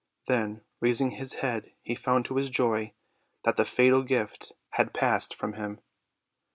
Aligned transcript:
Then, 0.25 0.61
rais 0.79 0.99
ing 0.99 1.11
his 1.11 1.33
head, 1.45 1.73
he 1.83 1.93
found 1.93 2.25
to 2.25 2.37
his 2.37 2.49
joy 2.49 2.93
that 3.45 3.55
the 3.55 3.63
fatal 3.65 4.01
gift 4.01 4.51
had 4.71 4.95
passed 4.95 5.35
from 5.35 5.53
him. 5.53 5.79